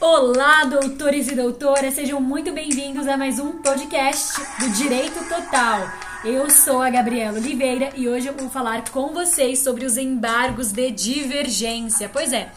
Olá, 0.00 0.64
doutores 0.64 1.28
e 1.28 1.34
doutoras, 1.34 1.92
sejam 1.92 2.22
muito 2.22 2.50
bem-vindos 2.52 3.06
a 3.06 3.18
mais 3.18 3.38
um 3.38 3.60
podcast 3.60 4.40
do 4.58 4.70
Direito 4.70 5.22
Total. 5.28 5.92
Eu 6.24 6.48
sou 6.48 6.80
a 6.80 6.88
Gabriela 6.88 7.38
Oliveira 7.38 7.90
e 7.94 8.08
hoje 8.08 8.26
eu 8.26 8.32
vou 8.32 8.48
falar 8.48 8.88
com 8.88 9.08
vocês 9.08 9.58
sobre 9.58 9.84
os 9.84 9.98
embargos 9.98 10.72
de 10.72 10.90
divergência. 10.90 12.08
Pois 12.08 12.32
é, 12.32 12.50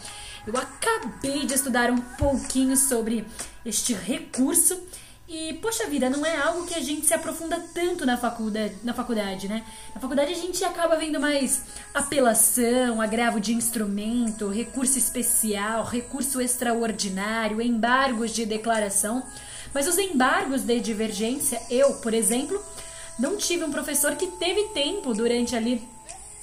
eu 0.46 0.54
acabei 0.56 1.44
de 1.44 1.52
estudar 1.52 1.90
um 1.90 1.98
pouquinho 1.98 2.78
sobre 2.78 3.26
este 3.62 3.92
recurso 3.92 4.82
e, 5.26 5.54
poxa 5.54 5.88
vida, 5.88 6.10
não 6.10 6.24
é 6.24 6.36
algo 6.36 6.66
que 6.66 6.74
a 6.74 6.80
gente 6.80 7.06
se 7.06 7.14
aprofunda 7.14 7.58
tanto 7.72 8.04
na 8.04 8.16
faculdade, 8.16 8.74
na 8.82 8.92
faculdade, 8.92 9.48
né? 9.48 9.64
Na 9.94 10.00
faculdade 10.00 10.32
a 10.32 10.36
gente 10.36 10.62
acaba 10.62 10.96
vendo 10.96 11.18
mais 11.18 11.64
apelação, 11.94 13.00
agravo 13.00 13.40
de 13.40 13.54
instrumento, 13.54 14.48
recurso 14.48 14.98
especial, 14.98 15.84
recurso 15.84 16.40
extraordinário, 16.40 17.62
embargos 17.62 18.32
de 18.32 18.44
declaração. 18.44 19.22
Mas 19.72 19.88
os 19.88 19.98
embargos 19.98 20.62
de 20.62 20.78
divergência, 20.78 21.60
eu, 21.70 21.94
por 21.94 22.12
exemplo, 22.12 22.62
não 23.18 23.38
tive 23.38 23.64
um 23.64 23.72
professor 23.72 24.16
que 24.16 24.26
teve 24.26 24.68
tempo 24.74 25.14
durante 25.14 25.56
ali 25.56 25.88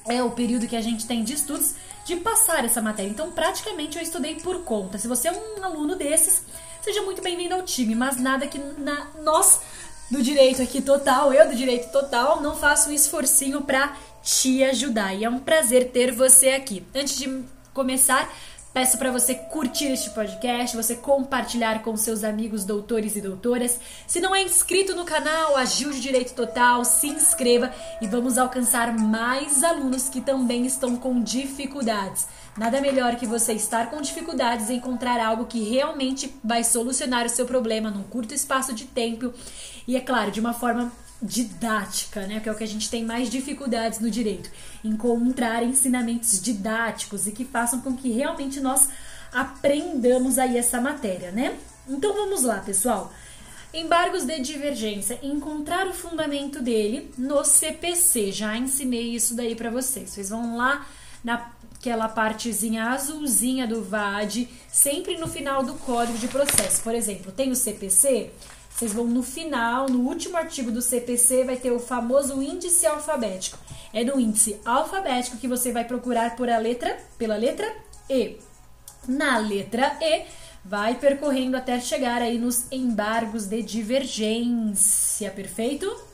é 0.05 0.23
o 0.23 0.31
período 0.31 0.67
que 0.67 0.75
a 0.75 0.81
gente 0.81 1.05
tem 1.05 1.23
de 1.23 1.33
estudos 1.33 1.75
de 2.05 2.15
passar 2.15 2.65
essa 2.65 2.81
matéria. 2.81 3.09
Então, 3.09 3.31
praticamente 3.31 3.97
eu 3.97 4.03
estudei 4.03 4.35
por 4.35 4.63
conta. 4.63 4.97
Se 4.97 5.07
você 5.07 5.27
é 5.27 5.31
um 5.31 5.63
aluno 5.63 5.95
desses, 5.95 6.43
seja 6.81 7.01
muito 7.03 7.21
bem-vindo 7.21 7.53
ao 7.53 7.61
time, 7.61 7.93
mas 7.93 8.17
nada 8.17 8.47
que 8.47 8.57
na, 8.57 9.07
nós 9.21 9.61
do 10.09 10.21
direito 10.21 10.61
aqui 10.61 10.81
total, 10.81 11.33
eu 11.33 11.47
do 11.47 11.55
direito 11.55 11.91
total, 11.91 12.41
não 12.41 12.55
faço 12.55 12.89
um 12.89 12.93
esforcinho 12.93 13.61
para 13.61 13.95
te 14.23 14.63
ajudar. 14.63 15.13
E 15.13 15.23
é 15.23 15.29
um 15.29 15.39
prazer 15.39 15.91
ter 15.91 16.11
você 16.11 16.49
aqui. 16.49 16.83
Antes 16.93 17.17
de 17.17 17.43
começar, 17.73 18.29
Peço 18.73 18.97
para 18.97 19.11
você 19.11 19.35
curtir 19.35 19.87
este 19.87 20.11
podcast, 20.11 20.77
você 20.77 20.95
compartilhar 20.95 21.83
com 21.83 21.97
seus 21.97 22.23
amigos 22.23 22.63
doutores 22.63 23.17
e 23.17 23.21
doutoras. 23.21 23.77
Se 24.07 24.21
não 24.21 24.33
é 24.33 24.41
inscrito 24.41 24.95
no 24.95 25.03
canal 25.03 25.57
Agil 25.57 25.91
de 25.91 25.99
Direito 25.99 26.33
Total, 26.33 26.85
se 26.85 27.07
inscreva 27.07 27.69
e 28.01 28.07
vamos 28.07 28.37
alcançar 28.37 28.97
mais 28.97 29.61
alunos 29.61 30.07
que 30.07 30.21
também 30.21 30.65
estão 30.65 30.95
com 30.95 31.21
dificuldades. 31.21 32.27
Nada 32.57 32.79
melhor 32.79 33.17
que 33.17 33.25
você 33.25 33.51
estar 33.51 33.89
com 33.89 34.01
dificuldades 34.01 34.69
e 34.69 34.75
encontrar 34.75 35.19
algo 35.19 35.47
que 35.47 35.61
realmente 35.69 36.33
vai 36.41 36.63
solucionar 36.63 37.25
o 37.25 37.29
seu 37.29 37.45
problema 37.45 37.91
num 37.91 38.03
curto 38.03 38.33
espaço 38.33 38.73
de 38.73 38.85
tempo 38.85 39.33
e, 39.85 39.97
é 39.97 39.99
claro, 39.99 40.31
de 40.31 40.39
uma 40.39 40.53
forma 40.53 40.93
didática, 41.21 42.25
né? 42.25 42.39
Que 42.39 42.49
é 42.49 42.51
o 42.51 42.55
que 42.55 42.63
a 42.63 42.67
gente 42.67 42.89
tem 42.89 43.05
mais 43.05 43.29
dificuldades 43.29 43.99
no 43.99 44.09
direito. 44.09 44.49
Encontrar 44.83 45.63
ensinamentos 45.63 46.41
didáticos 46.41 47.27
e 47.27 47.31
que 47.31 47.45
façam 47.45 47.81
com 47.81 47.95
que 47.95 48.11
realmente 48.11 48.59
nós 48.59 48.89
aprendamos 49.31 50.37
aí 50.37 50.57
essa 50.57 50.81
matéria, 50.81 51.31
né? 51.31 51.57
Então 51.87 52.13
vamos 52.13 52.43
lá, 52.43 52.59
pessoal. 52.59 53.13
Embargos 53.73 54.25
de 54.25 54.39
divergência, 54.39 55.17
encontrar 55.23 55.87
o 55.87 55.93
fundamento 55.93 56.61
dele 56.61 57.13
no 57.17 57.45
CPC. 57.45 58.31
Já 58.31 58.57
ensinei 58.57 59.15
isso 59.15 59.33
daí 59.33 59.55
para 59.55 59.69
vocês. 59.69 60.09
Vocês 60.09 60.29
vão 60.29 60.57
lá 60.57 60.85
naquela 61.23 62.09
partezinha 62.09 62.89
azulzinha 62.89 63.65
do 63.65 63.81
VAD, 63.81 64.49
sempre 64.69 65.17
no 65.17 65.27
final 65.27 65.63
do 65.63 65.75
código 65.75 66.17
de 66.17 66.27
processo. 66.27 66.81
Por 66.81 66.93
exemplo, 66.93 67.31
tem 67.31 67.49
o 67.49 67.55
CPC, 67.55 68.31
vocês 68.73 68.93
vão 68.93 69.05
no 69.05 69.21
final, 69.21 69.87
no 69.87 70.07
último 70.07 70.37
artigo 70.37 70.71
do 70.71 70.81
CPC, 70.81 71.43
vai 71.43 71.55
ter 71.55 71.71
o 71.71 71.79
famoso 71.79 72.41
índice 72.41 72.85
alfabético. 72.85 73.59
É 73.93 74.03
no 74.03 74.19
índice 74.19 74.59
alfabético 74.65 75.37
que 75.37 75.47
você 75.47 75.71
vai 75.71 75.85
procurar 75.85 76.35
por 76.35 76.49
a 76.49 76.57
letra, 76.57 76.97
pela 77.17 77.35
letra 77.35 77.71
E. 78.09 78.37
Na 79.07 79.37
letra 79.37 79.97
E, 80.01 80.25
vai 80.63 80.95
percorrendo 80.95 81.57
até 81.57 81.79
chegar 81.79 82.21
aí 82.21 82.37
nos 82.37 82.71
embargos 82.71 83.45
de 83.45 83.61
divergência, 83.61 85.29
perfeito? 85.31 86.10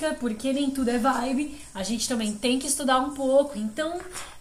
Música, 0.00 0.16
porque 0.18 0.52
nem 0.52 0.70
tudo 0.70 0.90
é 0.90 0.98
vibe. 0.98 1.60
A 1.74 1.82
gente 1.82 2.08
também 2.08 2.32
tem 2.32 2.58
que 2.58 2.66
estudar 2.66 2.98
um 2.98 3.10
pouco. 3.10 3.58
Então, 3.58 4.00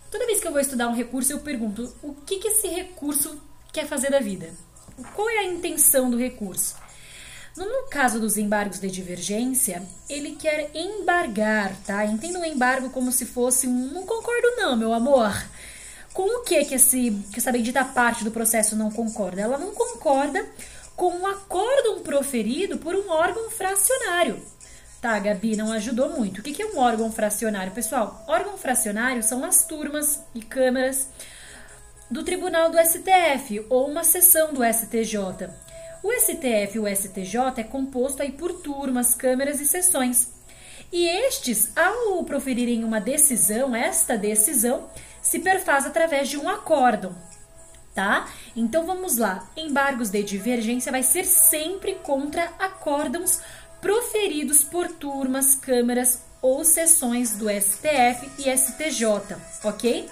toda 0.10 0.26
vez 0.26 0.40
que 0.40 0.48
eu 0.48 0.52
vou 0.52 0.62
estudar 0.62 0.88
um 0.88 0.96
recurso, 0.96 1.34
eu 1.34 1.40
pergunto: 1.40 1.94
o 2.02 2.14
que, 2.14 2.38
que 2.38 2.48
esse 2.48 2.68
recurso 2.68 3.40
quer 3.74 3.86
fazer 3.86 4.10
da 4.10 4.20
vida? 4.20 4.50
Qual 5.14 5.30
é 5.30 5.40
a 5.40 5.46
intenção 5.46 6.10
do 6.10 6.18
recurso? 6.18 6.76
No 7.58 7.90
caso 7.90 8.20
dos 8.20 8.38
embargos 8.38 8.80
de 8.80 8.90
divergência, 8.90 9.84
ele 10.10 10.36
quer 10.36 10.72
embargar, 10.74 11.76
tá? 11.86 12.06
Entenda 12.06 12.40
o 12.40 12.46
embargo 12.46 12.90
como 12.90 13.12
se 13.12 13.26
fosse 13.26 13.68
um. 13.68 13.92
Não 13.92 14.06
concordo, 14.06 14.56
não, 14.56 14.78
meu 14.78 14.94
amor. 14.94 15.34
Com 16.14 16.24
o 16.24 16.44
que 16.44 16.64
que, 16.66 16.76
esse, 16.76 17.12
que 17.32 17.40
essa 17.40 17.52
bendita 17.52 17.84
parte 17.84 18.24
do 18.24 18.32
processo 18.32 18.76
não 18.76 18.90
concorda? 18.90 19.42
Ela 19.42 19.58
não 19.58 19.74
concorda 19.74 20.46
com 20.96 21.12
um 21.12 21.28
acórdão 21.28 22.02
proferido 22.02 22.78
por 22.78 22.96
um 22.96 23.10
órgão 23.10 23.50
fracionário. 23.50 24.42
Tá, 25.02 25.18
Gabi, 25.18 25.56
não 25.56 25.72
ajudou 25.72 26.10
muito. 26.10 26.40
O 26.40 26.44
que 26.44 26.62
é 26.62 26.66
um 26.66 26.78
órgão 26.78 27.10
fracionário? 27.10 27.72
Pessoal, 27.72 28.22
órgão 28.28 28.58
fracionário 28.58 29.24
são 29.24 29.46
as 29.46 29.64
turmas 29.66 30.22
e 30.36 30.42
câmaras 30.42 31.08
do 32.12 32.22
Tribunal 32.22 32.70
do 32.70 32.78
STF 32.78 33.66
ou 33.70 33.90
uma 33.90 34.04
seção 34.04 34.54
do 34.54 34.62
STJ. 34.62 35.50
O 36.04 36.12
STF 36.12 36.76
e 36.76 36.80
o 36.80 36.96
STJ 36.96 37.62
é 37.62 37.64
composto 37.64 38.22
aí 38.22 38.34
por 38.34 38.52
turmas, 38.62 39.14
câmaras 39.14 39.62
e 39.62 39.66
sessões. 39.66 40.34
E 40.92 41.08
estes, 41.08 41.72
ao 41.78 42.24
proferirem 42.26 42.84
uma 42.84 43.00
decisão, 43.00 43.74
esta 43.74 44.18
decisão 44.18 44.90
se 45.22 45.40
perfaz 45.40 45.86
através 45.86 46.28
de 46.28 46.38
um 46.38 46.50
acórdão 46.50 47.16
tá? 48.00 48.30
Então 48.56 48.86
vamos 48.86 49.18
lá. 49.18 49.50
Embargos 49.58 50.10
de 50.10 50.24
divergência 50.24 50.90
vai 50.90 51.04
ser 51.04 51.26
sempre 51.26 51.96
contra 51.96 52.46
acórdãos 52.58 53.42
proferidos 53.82 54.64
por 54.64 54.88
turmas, 54.88 55.56
câmaras 55.56 56.20
ou 56.42 56.64
sessões 56.64 57.36
do 57.36 57.50
STF 57.50 58.30
e 58.38 58.50
STJ, 58.56 59.36
ok? 59.64 60.10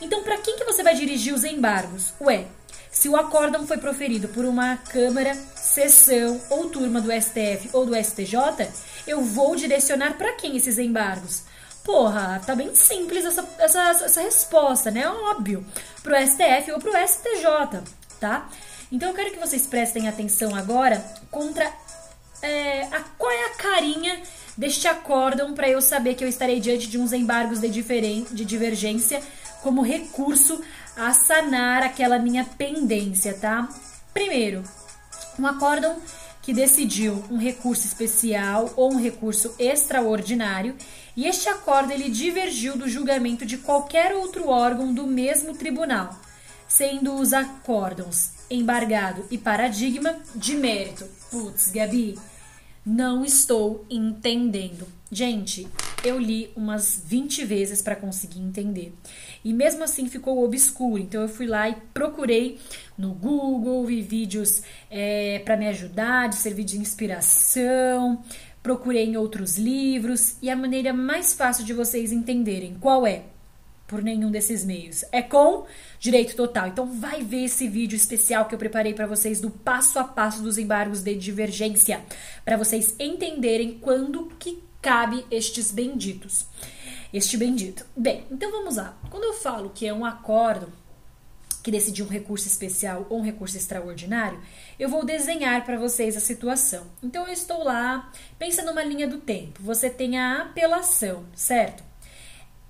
Então, 0.00 0.22
para 0.22 0.38
quem 0.38 0.56
que 0.56 0.64
você 0.64 0.82
vai 0.82 0.94
dirigir 0.94 1.32
os 1.32 1.44
embargos? 1.44 2.12
Ué, 2.20 2.46
se 2.90 3.08
o 3.08 3.16
acórdão 3.16 3.66
foi 3.66 3.78
proferido 3.78 4.28
por 4.28 4.44
uma 4.44 4.76
câmara, 4.76 5.34
sessão 5.56 6.40
ou 6.50 6.68
turma 6.68 7.00
do 7.00 7.10
STF 7.10 7.70
ou 7.72 7.86
do 7.86 7.96
STJ, 7.96 8.68
eu 9.06 9.22
vou 9.22 9.56
direcionar 9.56 10.18
para 10.18 10.32
quem 10.32 10.56
esses 10.56 10.78
embargos? 10.78 11.44
Porra, 11.82 12.40
tá 12.46 12.54
bem 12.54 12.74
simples 12.74 13.24
essa, 13.24 13.48
essa, 13.58 14.04
essa 14.04 14.20
resposta, 14.20 14.90
né? 14.90 15.08
Óbvio. 15.08 15.64
Pro 16.02 16.14
STF 16.14 16.70
ou 16.72 16.78
pro 16.78 16.92
STJ, 16.92 17.82
tá? 18.20 18.48
Então 18.90 19.08
eu 19.08 19.14
quero 19.14 19.30
que 19.30 19.38
vocês 19.38 19.66
prestem 19.66 20.06
atenção 20.06 20.54
agora 20.54 21.02
contra 21.30 21.72
é, 22.42 22.82
a, 22.84 23.00
qual 23.16 23.30
é 23.30 23.46
a 23.46 23.54
carinha 23.54 24.20
deste 24.56 24.86
acórdão 24.86 25.54
para 25.54 25.68
eu 25.68 25.80
saber 25.80 26.14
que 26.14 26.24
eu 26.24 26.28
estarei 26.28 26.60
diante 26.60 26.88
de 26.88 26.98
uns 26.98 27.12
embargos 27.12 27.60
de, 27.60 27.68
diferen, 27.68 28.26
de 28.30 28.44
divergência 28.44 29.22
como 29.62 29.82
recurso 29.82 30.60
a 30.96 31.12
sanar 31.12 31.82
aquela 31.82 32.18
minha 32.18 32.44
pendência, 32.44 33.32
tá? 33.34 33.68
Primeiro, 34.12 34.62
um 35.38 35.46
acórdão 35.46 35.96
que 36.42 36.52
decidiu 36.52 37.24
um 37.30 37.38
recurso 37.38 37.86
especial 37.86 38.72
ou 38.76 38.92
um 38.92 39.00
recurso 39.00 39.54
extraordinário, 39.58 40.74
e 41.16 41.26
este 41.26 41.48
acordo 41.48 41.92
ele 41.92 42.10
divergiu 42.10 42.76
do 42.76 42.88
julgamento 42.88 43.46
de 43.46 43.58
qualquer 43.58 44.12
outro 44.12 44.48
órgão 44.48 44.92
do 44.92 45.06
mesmo 45.06 45.54
tribunal, 45.54 46.18
sendo 46.66 47.14
os 47.14 47.32
acórdãos 47.32 48.30
embargado 48.50 49.24
e 49.30 49.38
paradigma 49.38 50.16
de 50.34 50.56
mérito. 50.56 51.06
Putz, 51.30 51.70
Gabi, 51.70 52.18
não 52.84 53.24
estou 53.24 53.86
entendendo. 53.88 54.86
Gente, 55.10 55.68
eu 56.04 56.18
li 56.18 56.50
umas 56.56 57.02
20 57.06 57.44
vezes 57.44 57.80
para 57.80 57.94
conseguir 57.94 58.40
entender. 58.40 58.92
E 59.44 59.52
mesmo 59.52 59.84
assim 59.84 60.08
ficou 60.08 60.42
obscuro. 60.44 61.00
Então 61.00 61.22
eu 61.22 61.28
fui 61.28 61.46
lá 61.46 61.68
e 61.68 61.76
procurei 61.94 62.58
no 62.96 63.12
Google, 63.12 63.86
vi 63.86 64.02
vídeos 64.02 64.62
é, 64.90 65.40
para 65.44 65.56
me 65.56 65.68
ajudar, 65.68 66.28
de 66.28 66.36
servir 66.36 66.64
de 66.64 66.78
inspiração. 66.78 68.22
Procurei 68.62 69.04
em 69.04 69.16
outros 69.16 69.58
livros 69.58 70.36
e 70.40 70.48
a 70.48 70.56
maneira 70.56 70.92
mais 70.92 71.34
fácil 71.34 71.64
de 71.64 71.72
vocês 71.72 72.12
entenderem 72.12 72.76
qual 72.80 73.06
é 73.06 73.24
por 73.92 74.02
nenhum 74.02 74.30
desses 74.30 74.64
meios. 74.64 75.04
É 75.12 75.20
com 75.20 75.66
direito 76.00 76.34
total. 76.34 76.68
Então 76.68 76.86
vai 76.98 77.22
ver 77.22 77.44
esse 77.44 77.68
vídeo 77.68 77.94
especial 77.94 78.46
que 78.46 78.54
eu 78.54 78.58
preparei 78.58 78.94
para 78.94 79.06
vocês 79.06 79.38
do 79.38 79.50
passo 79.50 79.98
a 79.98 80.04
passo 80.04 80.42
dos 80.42 80.56
embargos 80.56 81.02
de 81.02 81.14
divergência, 81.14 82.00
para 82.42 82.56
vocês 82.56 82.96
entenderem 82.98 83.78
quando 83.78 84.32
que 84.38 84.62
cabe 84.80 85.26
estes 85.30 85.70
benditos. 85.70 86.46
Este 87.12 87.36
bendito. 87.36 87.84
Bem, 87.94 88.24
então 88.30 88.50
vamos 88.50 88.76
lá. 88.76 88.96
Quando 89.10 89.24
eu 89.24 89.34
falo 89.34 89.68
que 89.68 89.86
é 89.86 89.92
um 89.92 90.06
acordo, 90.06 90.72
que 91.62 91.70
decidiu 91.70 92.06
um 92.06 92.08
recurso 92.08 92.48
especial 92.48 93.06
ou 93.10 93.18
um 93.18 93.22
recurso 93.22 93.58
extraordinário, 93.58 94.40
eu 94.78 94.88
vou 94.88 95.04
desenhar 95.04 95.66
para 95.66 95.78
vocês 95.78 96.16
a 96.16 96.20
situação. 96.20 96.86
Então 97.02 97.26
eu 97.26 97.32
estou 97.34 97.62
lá, 97.62 98.10
pensa 98.38 98.62
numa 98.62 98.82
linha 98.82 99.06
do 99.06 99.18
tempo. 99.18 99.62
Você 99.62 99.90
tem 99.90 100.18
a 100.18 100.44
apelação, 100.44 101.26
certo? 101.34 101.91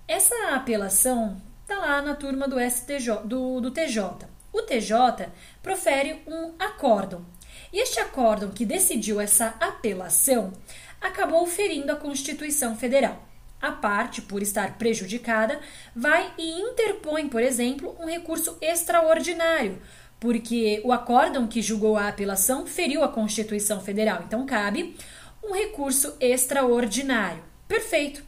Essa 0.06 0.54
apelação 0.54 1.40
está 1.62 1.78
lá 1.78 2.02
na 2.02 2.14
turma 2.14 2.48
do 2.48 2.58
STJ, 2.58 3.22
do, 3.24 3.60
do 3.60 3.70
TJ. 3.70 4.26
O 4.52 4.62
TJ 4.62 5.28
profere 5.62 6.22
um 6.26 6.52
acórdão. 6.58 7.24
E 7.72 7.80
este 7.80 8.00
acórdão 8.00 8.50
que 8.50 8.66
decidiu 8.66 9.20
essa 9.20 9.54
apelação 9.60 10.52
acabou 11.00 11.46
ferindo 11.46 11.90
a 11.90 11.96
Constituição 11.96 12.76
Federal. 12.76 13.26
A 13.60 13.70
parte, 13.70 14.20
por 14.20 14.42
estar 14.42 14.76
prejudicada, 14.76 15.60
vai 15.94 16.32
e 16.36 16.60
interpõe, 16.60 17.28
por 17.28 17.40
exemplo, 17.40 17.96
um 18.00 18.06
recurso 18.06 18.58
extraordinário, 18.60 19.80
porque 20.18 20.82
o 20.84 20.92
acórdão 20.92 21.46
que 21.46 21.62
julgou 21.62 21.96
a 21.96 22.08
apelação 22.08 22.66
feriu 22.66 23.04
a 23.04 23.08
Constituição 23.08 23.80
Federal. 23.80 24.24
Então, 24.26 24.44
cabe 24.44 24.96
um 25.42 25.54
recurso 25.54 26.16
extraordinário. 26.20 27.42
Perfeito. 27.68 28.22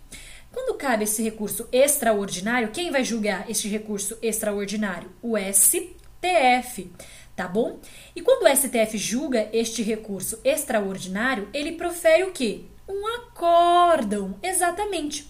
Quando 0.54 0.78
cabe 0.78 1.02
esse 1.02 1.20
recurso 1.20 1.66
extraordinário, 1.72 2.70
quem 2.70 2.92
vai 2.92 3.02
julgar 3.02 3.50
este 3.50 3.66
recurso 3.66 4.16
extraordinário? 4.22 5.10
O 5.20 5.36
STF, 5.36 6.92
tá 7.34 7.48
bom? 7.48 7.80
E 8.14 8.22
quando 8.22 8.44
o 8.44 8.56
STF 8.56 8.96
julga 8.96 9.48
este 9.52 9.82
recurso 9.82 10.38
extraordinário, 10.44 11.48
ele 11.52 11.72
profere 11.72 12.22
o 12.22 12.30
quê? 12.30 12.60
Um 12.88 13.04
acórdão, 13.16 14.36
exatamente. 14.40 15.28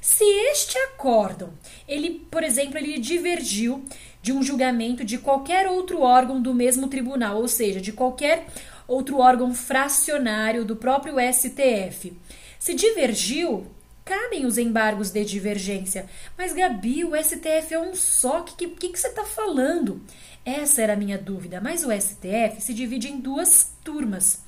Se 0.00 0.24
este 0.24 0.78
acórdão, 0.78 1.52
ele, 1.86 2.26
por 2.30 2.42
exemplo, 2.42 2.78
ele 2.78 2.98
divergiu 2.98 3.84
de 4.22 4.32
um 4.32 4.42
julgamento 4.42 5.04
de 5.04 5.18
qualquer 5.18 5.68
outro 5.68 6.00
órgão 6.00 6.40
do 6.40 6.54
mesmo 6.54 6.88
tribunal, 6.88 7.36
ou 7.36 7.46
seja, 7.46 7.78
de 7.78 7.92
qualquer 7.92 8.46
outro 8.88 9.18
órgão 9.18 9.54
fracionário 9.54 10.64
do 10.64 10.76
próprio 10.76 11.16
STF. 11.30 12.16
Se 12.58 12.72
divergiu, 12.72 13.66
cabem 14.04 14.46
os 14.46 14.58
embargos 14.58 15.10
de 15.10 15.24
divergência. 15.24 16.06
Mas, 16.36 16.52
Gabi, 16.52 17.04
o 17.04 17.16
STF 17.16 17.74
é 17.74 17.78
um 17.78 17.94
só. 17.94 18.40
O 18.40 18.44
que, 18.44 18.68
que, 18.68 18.88
que 18.88 18.98
você 18.98 19.08
está 19.08 19.24
falando? 19.24 20.00
Essa 20.44 20.82
era 20.82 20.94
a 20.94 20.96
minha 20.96 21.18
dúvida. 21.18 21.60
Mas 21.60 21.84
o 21.84 21.92
STF 21.92 22.60
se 22.60 22.74
divide 22.74 23.08
em 23.08 23.20
duas 23.20 23.72
turmas. 23.84 24.42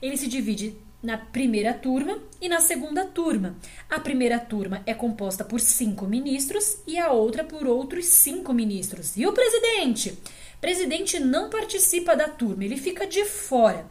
Ele 0.00 0.16
se 0.16 0.28
divide 0.28 0.76
na 1.02 1.18
primeira 1.18 1.74
turma 1.74 2.18
e 2.40 2.48
na 2.48 2.60
segunda 2.60 3.04
turma. 3.04 3.56
A 3.90 3.98
primeira 3.98 4.38
turma 4.38 4.82
é 4.86 4.94
composta 4.94 5.44
por 5.44 5.60
cinco 5.60 6.06
ministros 6.06 6.78
e 6.86 6.96
a 6.96 7.10
outra 7.10 7.42
por 7.42 7.66
outros 7.66 8.06
cinco 8.06 8.52
ministros. 8.52 9.16
E 9.16 9.26
o 9.26 9.32
presidente? 9.32 10.10
O 10.10 10.60
presidente 10.60 11.18
não 11.18 11.50
participa 11.50 12.14
da 12.14 12.28
turma, 12.28 12.64
ele 12.64 12.76
fica 12.76 13.06
de 13.06 13.24
fora. 13.24 13.84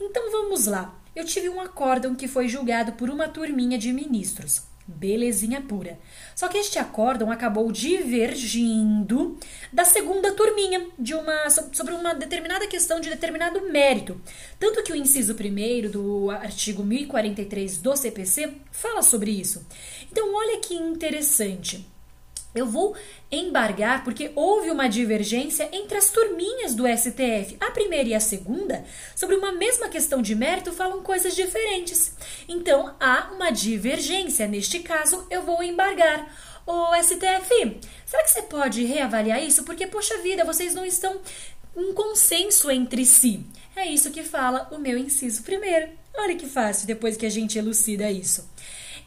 Então 0.00 0.30
vamos 0.30 0.66
lá. 0.66 0.96
Eu 1.14 1.24
tive 1.24 1.48
um 1.48 1.60
acórdão 1.60 2.14
que 2.14 2.26
foi 2.26 2.48
julgado 2.48 2.92
por 2.92 3.08
uma 3.08 3.28
turminha 3.28 3.78
de 3.78 3.92
ministros. 3.92 4.62
Belezinha 4.86 5.62
pura. 5.62 5.98
Só 6.34 6.46
que 6.46 6.58
este 6.58 6.78
acórdão 6.78 7.30
acabou 7.30 7.72
divergindo 7.72 9.38
da 9.72 9.84
segunda 9.84 10.32
turminha 10.32 10.88
de 10.98 11.14
uma 11.14 11.48
sobre 11.48 11.94
uma 11.94 12.14
determinada 12.14 12.66
questão 12.66 13.00
de 13.00 13.08
determinado 13.08 13.62
mérito. 13.70 14.20
Tanto 14.58 14.82
que 14.82 14.92
o 14.92 14.96
inciso 14.96 15.34
1 15.34 15.90
do 15.90 16.30
artigo 16.30 16.82
1043 16.82 17.78
do 17.78 17.96
CPC 17.96 18.52
fala 18.72 19.02
sobre 19.02 19.30
isso. 19.30 19.64
Então, 20.10 20.34
olha 20.34 20.60
que 20.60 20.74
interessante. 20.74 21.93
Eu 22.54 22.66
vou 22.66 22.94
embargar 23.30 24.04
porque 24.04 24.30
houve 24.36 24.70
uma 24.70 24.88
divergência 24.88 25.68
entre 25.72 25.98
as 25.98 26.10
turminhas 26.10 26.74
do 26.74 26.84
STF. 26.86 27.56
A 27.60 27.72
primeira 27.72 28.10
e 28.10 28.14
a 28.14 28.20
segunda, 28.20 28.84
sobre 29.16 29.34
uma 29.34 29.50
mesma 29.50 29.88
questão 29.88 30.22
de 30.22 30.34
mérito, 30.34 30.72
falam 30.72 31.02
coisas 31.02 31.34
diferentes. 31.34 32.14
Então 32.48 32.94
há 33.00 33.32
uma 33.34 33.50
divergência. 33.50 34.46
Neste 34.46 34.78
caso, 34.80 35.26
eu 35.30 35.42
vou 35.42 35.62
embargar. 35.62 36.28
Ô 36.66 36.94
STF, 37.02 37.80
será 38.06 38.22
que 38.22 38.30
você 38.30 38.42
pode 38.42 38.84
reavaliar 38.84 39.42
isso? 39.42 39.64
Porque, 39.64 39.86
poxa 39.86 40.16
vida, 40.18 40.44
vocês 40.44 40.74
não 40.74 40.86
estão 40.86 41.20
em 41.76 41.92
consenso 41.92 42.70
entre 42.70 43.04
si. 43.04 43.44
É 43.76 43.86
isso 43.86 44.12
que 44.12 44.22
fala 44.22 44.68
o 44.70 44.78
meu 44.78 44.96
inciso 44.96 45.42
primeiro. 45.42 45.88
Olha 46.16 46.36
que 46.36 46.46
fácil 46.46 46.86
depois 46.86 47.16
que 47.16 47.26
a 47.26 47.30
gente 47.30 47.58
elucida 47.58 48.10
isso. 48.10 48.48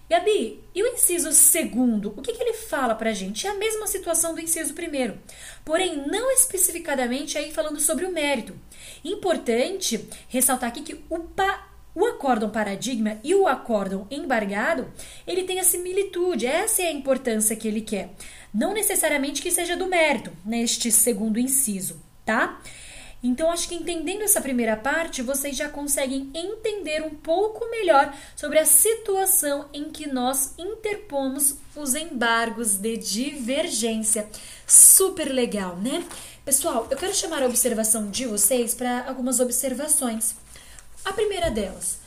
Gabi, 0.09 0.63
e 0.73 0.81
o 0.81 0.87
inciso 0.87 1.33
segundo? 1.33 2.13
O 2.15 2.21
que, 2.21 2.31
que 2.31 2.41
ele 2.41 2.53
fala 2.53 2.95
pra 2.95 3.13
gente? 3.13 3.45
É 3.45 3.49
a 3.49 3.55
mesma 3.55 3.87
situação 3.87 4.33
do 4.33 4.39
inciso 4.39 4.73
primeiro, 4.73 5.17
porém 5.65 6.07
não 6.07 6.31
especificadamente 6.31 7.37
aí 7.37 7.51
falando 7.51 7.79
sobre 7.79 8.05
o 8.05 8.11
mérito. 8.11 8.55
Importante 9.03 10.07
ressaltar 10.29 10.69
aqui 10.69 10.81
que 10.81 11.03
o, 11.09 11.19
pa, 11.19 11.67
o 11.93 12.05
acórdão 12.05 12.49
paradigma 12.49 13.19
e 13.21 13.35
o 13.35 13.47
acórdão 13.47 14.07
embargado, 14.09 14.89
ele 15.25 15.43
tem 15.43 15.59
a 15.59 15.63
similitude, 15.63 16.45
essa 16.45 16.83
é 16.83 16.87
a 16.87 16.91
importância 16.91 17.55
que 17.55 17.67
ele 17.67 17.81
quer. 17.81 18.13
Não 18.53 18.73
necessariamente 18.73 19.41
que 19.41 19.51
seja 19.51 19.75
do 19.75 19.87
mérito, 19.87 20.31
neste 20.45 20.89
segundo 20.89 21.37
inciso, 21.37 22.01
tá? 22.25 22.61
Então, 23.27 23.51
acho 23.51 23.67
que 23.67 23.75
entendendo 23.75 24.21
essa 24.21 24.39
primeira 24.39 24.77
parte, 24.77 25.21
vocês 25.21 25.57
já 25.57 25.67
conseguem 25.67 26.31
entender 26.33 27.03
um 27.03 27.09
pouco 27.09 27.69
melhor 27.69 28.15
sobre 28.37 28.57
a 28.57 28.65
situação 28.65 29.67
em 29.73 29.91
que 29.91 30.07
nós 30.07 30.53
interpomos 30.57 31.55
os 31.75 31.93
embargos 31.93 32.77
de 32.77 32.95
divergência. 32.95 34.29
Super 34.65 35.25
legal, 35.25 35.75
né? 35.75 36.05
Pessoal, 36.45 36.87
eu 36.89 36.95
quero 36.95 37.13
chamar 37.13 37.43
a 37.43 37.47
observação 37.47 38.09
de 38.09 38.25
vocês 38.25 38.73
para 38.73 39.05
algumas 39.09 39.41
observações. 39.41 40.33
A 41.03 41.11
primeira 41.11 41.51
delas, 41.51 41.99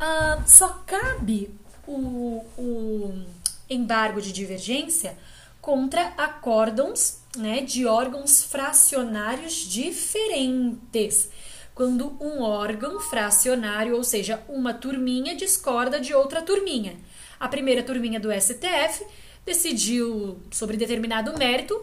uh, 0.00 0.42
só 0.48 0.82
cabe 0.86 1.54
o, 1.86 2.42
o 2.56 3.24
embargo 3.68 4.22
de 4.22 4.32
divergência 4.32 5.18
contra 5.60 6.14
acórdons 6.16 7.21
né, 7.36 7.62
de 7.62 7.86
órgãos 7.86 8.44
fracionários 8.44 9.54
diferentes. 9.54 11.30
Quando 11.74 12.16
um 12.20 12.42
órgão 12.42 13.00
fracionário, 13.00 13.96
ou 13.96 14.04
seja, 14.04 14.42
uma 14.48 14.74
turminha, 14.74 15.34
discorda 15.34 15.98
de 15.98 16.14
outra 16.14 16.42
turminha. 16.42 16.96
A 17.40 17.48
primeira 17.48 17.82
turminha 17.82 18.20
do 18.20 18.30
STF 18.32 19.04
decidiu 19.44 20.40
sobre 20.50 20.76
determinado 20.76 21.36
mérito 21.38 21.80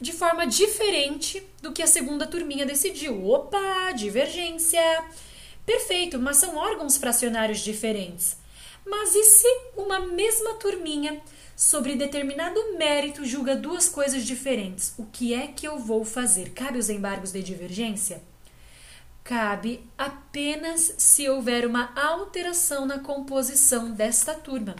de 0.00 0.12
forma 0.12 0.46
diferente 0.46 1.42
do 1.60 1.70
que 1.70 1.82
a 1.82 1.86
segunda 1.86 2.26
turminha 2.26 2.66
decidiu. 2.66 3.24
Opa, 3.28 3.92
divergência! 3.92 4.82
Perfeito, 5.64 6.18
mas 6.18 6.38
são 6.38 6.56
órgãos 6.56 6.96
fracionários 6.96 7.60
diferentes. 7.60 8.36
Mas 8.84 9.14
e 9.14 9.22
se 9.22 9.46
uma 9.76 10.00
mesma 10.00 10.54
turminha 10.54 11.22
sobre 11.56 11.96
determinado 11.96 12.58
mérito 12.78 13.24
julga 13.24 13.54
duas 13.54 13.88
coisas 13.88 14.24
diferentes. 14.24 14.94
O 14.98 15.06
que 15.06 15.34
é 15.34 15.46
que 15.46 15.66
eu 15.66 15.78
vou 15.78 16.04
fazer? 16.04 16.50
Cabe 16.50 16.78
os 16.78 16.90
embargos 16.90 17.32
de 17.32 17.42
divergência? 17.42 18.22
Cabe 19.22 19.88
apenas 19.96 20.94
se 20.98 21.28
houver 21.28 21.64
uma 21.66 21.92
alteração 21.94 22.84
na 22.84 22.98
composição 22.98 23.92
desta 23.92 24.34
turma. 24.34 24.74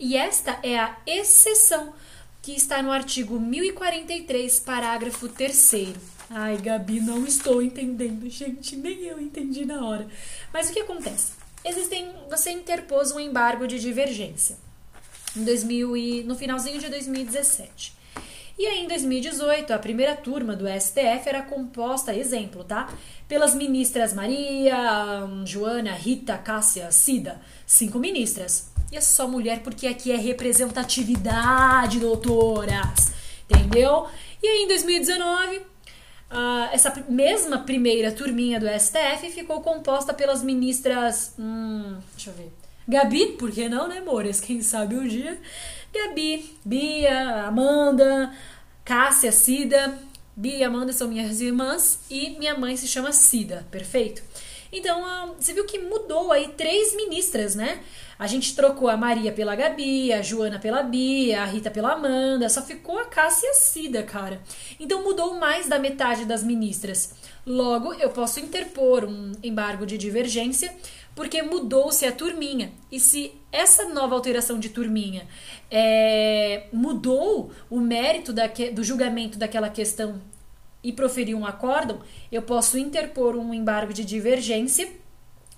E 0.00 0.16
esta 0.16 0.58
é 0.62 0.78
a 0.78 0.96
exceção 1.06 1.94
que 2.42 2.52
está 2.52 2.82
no 2.82 2.90
artigo 2.90 3.38
1043, 3.38 4.60
parágrafo 4.60 5.28
3. 5.28 5.94
Ai, 6.30 6.56
Gabi, 6.56 7.00
não 7.00 7.24
estou 7.24 7.62
entendendo, 7.62 8.28
gente, 8.28 8.74
nem 8.76 9.04
eu 9.04 9.20
entendi 9.20 9.64
na 9.64 9.84
hora. 9.84 10.08
Mas 10.52 10.68
o 10.68 10.72
que 10.72 10.80
acontece? 10.80 11.32
Existem, 11.64 12.12
você 12.28 12.50
interpôs 12.50 13.12
um 13.12 13.20
embargo 13.20 13.66
de 13.66 13.78
divergência 13.78 14.58
em 15.36 15.44
2000 15.44 15.96
e, 15.96 16.24
no 16.24 16.34
finalzinho 16.34 16.78
de 16.78 16.88
2017. 16.88 17.94
E 18.56 18.66
aí, 18.66 18.84
em 18.84 18.88
2018, 18.88 19.72
a 19.72 19.78
primeira 19.78 20.14
turma 20.14 20.54
do 20.54 20.64
STF 20.68 21.28
era 21.28 21.42
composta, 21.42 22.14
exemplo, 22.14 22.62
tá? 22.62 22.88
Pelas 23.26 23.52
ministras 23.52 24.14
Maria, 24.14 24.76
Joana, 25.44 25.92
Rita, 25.92 26.38
Cássia, 26.38 26.90
Cida, 26.92 27.40
cinco 27.66 27.98
ministras. 27.98 28.70
E 28.92 28.96
é 28.96 29.00
só 29.00 29.26
mulher 29.26 29.60
porque 29.60 29.88
aqui 29.88 30.12
é 30.12 30.16
representatividade, 30.16 31.98
doutoras. 31.98 33.12
Entendeu? 33.50 34.06
E 34.40 34.46
aí, 34.46 34.62
em 34.62 34.68
2019, 34.68 35.56
uh, 35.56 35.64
essa 36.72 36.94
mesma 37.08 37.58
primeira 37.58 38.12
turminha 38.12 38.60
do 38.60 38.66
STF 38.68 39.32
ficou 39.32 39.62
composta 39.62 40.14
pelas 40.14 40.44
ministras. 40.44 41.34
Hum, 41.36 41.98
deixa 42.14 42.30
eu 42.30 42.34
ver. 42.34 42.63
Gabi, 42.86 43.32
por 43.38 43.50
que 43.50 43.68
não, 43.68 43.88
né, 43.88 43.98
amores? 43.98 44.40
Quem 44.40 44.60
sabe 44.62 44.94
um 44.94 45.06
dia. 45.06 45.40
Gabi, 45.92 46.56
Bia, 46.64 47.44
Amanda, 47.46 48.34
Cássia, 48.84 49.32
Cida. 49.32 49.98
Bia 50.36 50.56
e 50.56 50.64
Amanda 50.64 50.92
são 50.92 51.08
minhas 51.08 51.40
irmãs 51.40 52.00
e 52.10 52.30
minha 52.30 52.58
mãe 52.58 52.76
se 52.76 52.88
chama 52.88 53.12
Cida, 53.12 53.66
perfeito? 53.70 54.22
Então, 54.72 55.36
você 55.38 55.52
viu 55.52 55.64
que 55.64 55.78
mudou 55.78 56.32
aí 56.32 56.48
três 56.48 56.96
ministras, 56.96 57.54
né? 57.54 57.80
A 58.18 58.26
gente 58.26 58.54
trocou 58.54 58.88
a 58.88 58.96
Maria 58.96 59.32
pela 59.32 59.56
Gabi, 59.56 60.12
a 60.12 60.22
Joana 60.22 60.58
pela 60.58 60.82
Bia, 60.82 61.42
a 61.42 61.44
Rita 61.44 61.70
pela 61.70 61.92
Amanda, 61.92 62.48
só 62.48 62.62
ficou 62.62 62.98
a 62.98 63.06
Cássia 63.06 63.46
e 63.46 63.50
a 63.50 63.54
Cida, 63.54 64.02
cara. 64.02 64.40
Então 64.78 65.02
mudou 65.02 65.38
mais 65.38 65.68
da 65.68 65.78
metade 65.78 66.24
das 66.24 66.44
ministras. 66.44 67.14
Logo, 67.46 67.92
eu 67.94 68.10
posso 68.10 68.40
interpor 68.40 69.04
um 69.04 69.32
embargo 69.42 69.84
de 69.84 69.98
divergência 69.98 70.74
porque 71.14 71.42
mudou-se 71.42 72.04
a 72.06 72.12
turminha. 72.12 72.72
E 72.90 72.98
se 72.98 73.32
essa 73.52 73.88
nova 73.88 74.14
alteração 74.14 74.58
de 74.58 74.68
turminha 74.68 75.26
é, 75.70 76.66
mudou 76.72 77.52
o 77.70 77.80
mérito 77.80 78.32
do 78.72 78.82
julgamento 78.82 79.38
daquela 79.38 79.68
questão 79.68 80.20
e 80.82 80.92
proferiu 80.92 81.38
um 81.38 81.46
acórdão, 81.46 82.00
eu 82.30 82.42
posso 82.42 82.76
interpor 82.78 83.36
um 83.36 83.54
embargo 83.54 83.92
de 83.92 84.04
divergência 84.04 84.88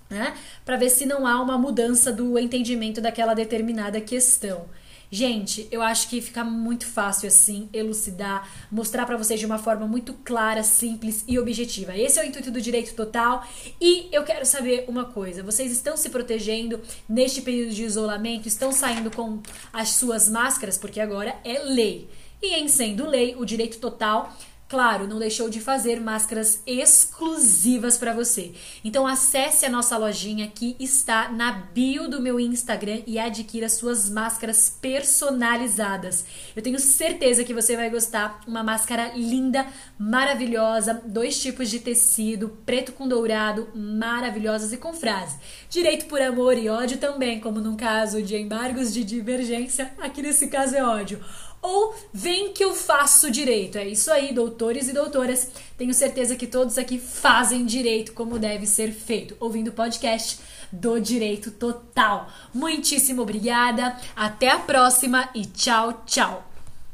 né, 0.09 0.33
para 0.65 0.77
ver 0.77 0.89
se 0.89 1.05
não 1.05 1.25
há 1.25 1.41
uma 1.41 1.57
mudança 1.57 2.11
do 2.11 2.37
entendimento 2.37 3.01
daquela 3.01 3.33
determinada 3.33 3.99
questão. 4.01 4.65
Gente, 5.09 5.67
eu 5.71 5.81
acho 5.81 6.09
que 6.09 6.21
fica 6.21 6.43
muito 6.43 6.85
fácil 6.85 7.29
assim 7.29 7.69
elucidar, 7.71 8.49
mostrar 8.69 9.05
para 9.05 9.15
vocês 9.15 9.39
de 9.39 9.45
uma 9.45 9.57
forma 9.57 9.87
muito 9.87 10.13
clara, 10.13 10.63
simples 10.63 11.23
e 11.25 11.39
objetiva. 11.39 11.97
Esse 11.97 12.19
é 12.19 12.23
o 12.23 12.25
intuito 12.25 12.51
do 12.51 12.59
direito 12.59 12.93
total 12.93 13.47
e 13.79 14.09
eu 14.11 14.23
quero 14.23 14.45
saber 14.45 14.83
uma 14.87 15.05
coisa: 15.05 15.41
vocês 15.41 15.71
estão 15.71 15.95
se 15.95 16.09
protegendo 16.09 16.81
neste 17.07 17.41
período 17.41 17.73
de 17.73 17.83
isolamento? 17.83 18.49
Estão 18.49 18.73
saindo 18.73 19.09
com 19.09 19.41
as 19.71 19.89
suas 19.91 20.27
máscaras 20.27 20.77
porque 20.77 20.99
agora 20.99 21.35
é 21.45 21.59
lei. 21.59 22.09
E 22.41 22.55
em 22.55 22.67
sendo 22.67 23.07
lei, 23.07 23.33
o 23.37 23.45
direito 23.45 23.79
total 23.79 24.35
Claro, 24.69 25.07
não 25.07 25.17
deixou 25.17 25.49
de 25.49 25.61
fazer 25.61 26.01
máscaras 26.01 26.61
exclusivas 26.67 27.97
para 27.97 28.13
você. 28.13 28.51
Então 28.83 29.07
acesse 29.07 29.65
a 29.65 29.69
nossa 29.69 29.97
lojinha 29.97 30.51
que 30.53 30.75
está 30.77 31.29
na 31.29 31.53
bio 31.53 32.09
do 32.09 32.21
meu 32.21 32.37
Instagram 32.37 32.99
e 33.07 33.17
adquira 33.17 33.69
suas 33.69 34.09
máscaras 34.09 34.77
personalizadas. 34.81 36.25
Eu 36.53 36.61
tenho 36.61 36.79
certeza 36.79 37.45
que 37.45 37.53
você 37.53 37.77
vai 37.77 37.89
gostar. 37.89 38.41
Uma 38.45 38.61
máscara 38.61 39.13
linda, 39.15 39.65
maravilhosa, 39.97 41.01
dois 41.05 41.41
tipos 41.41 41.69
de 41.69 41.79
tecido, 41.79 42.49
preto 42.65 42.91
com 42.91 43.07
dourado, 43.07 43.69
maravilhosas 43.73 44.73
e 44.73 44.77
com 44.77 44.91
frase: 44.91 45.37
direito 45.69 46.07
por 46.07 46.21
amor 46.21 46.57
e 46.57 46.67
ódio 46.67 46.97
também, 46.97 47.39
como 47.39 47.61
num 47.61 47.77
caso 47.77 48.21
de 48.21 48.35
embargos 48.35 48.93
de 48.93 49.05
divergência, 49.05 49.93
aqui 49.97 50.21
nesse 50.21 50.47
caso 50.47 50.75
é 50.75 50.83
ódio 50.83 51.23
ou 51.67 51.93
vem 52.13 52.53
que 52.53 52.63
eu 52.63 52.73
faço 52.73 53.29
direito. 53.29 53.77
É 53.77 53.85
isso 53.85 54.09
aí, 54.09 54.33
doutores 54.33 54.87
e 54.87 54.93
doutoras. 54.93 55.51
Tenho 55.77 55.93
certeza 55.93 56.35
que 56.35 56.47
todos 56.47 56.77
aqui 56.77 56.97
fazem 56.97 57.65
direito 57.65 58.13
como 58.13 58.39
deve 58.39 58.65
ser 58.65 58.91
feito, 58.91 59.35
ouvindo 59.39 59.67
o 59.67 59.73
podcast 59.73 60.39
do 60.71 60.99
Direito 60.99 61.51
Total. 61.51 62.29
Muitíssimo 62.53 63.21
obrigada, 63.21 63.97
até 64.15 64.49
a 64.49 64.59
próxima 64.59 65.29
e 65.35 65.45
tchau, 65.45 66.03
tchau. 66.05 66.56